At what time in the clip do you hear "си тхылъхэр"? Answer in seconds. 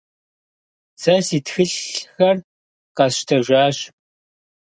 1.25-2.37